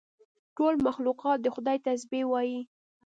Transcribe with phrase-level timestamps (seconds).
[0.57, 2.59] ټول مخلوقات د خدای تسبیح وایي.